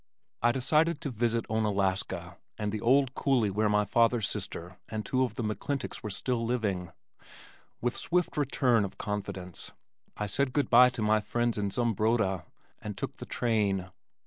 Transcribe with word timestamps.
I 0.41 0.51
decided 0.51 0.99
to 1.01 1.11
visit 1.11 1.45
Onalaska 1.47 2.37
and 2.57 2.71
the 2.71 2.81
old 2.81 3.13
coulee 3.13 3.51
where 3.51 3.69
my 3.69 3.85
father's 3.85 4.27
sister 4.27 4.79
and 4.89 5.05
two 5.05 5.23
of 5.23 5.35
the 5.35 5.43
McClintocks 5.43 6.01
were 6.01 6.09
still 6.09 6.43
living. 6.43 6.91
With 7.81 7.95
swift 7.95 8.35
return 8.35 8.83
of 8.83 8.97
confidence, 8.97 9.73
I 10.17 10.25
said 10.25 10.53
good 10.53 10.71
bye 10.71 10.89
to 10.89 11.03
my 11.03 11.19
friends 11.21 11.55
in 11.59 11.69
Zumbrota 11.69 12.45
and 12.81 12.97
took 12.97 13.17
the 13.17 13.27
train. 13.27 13.91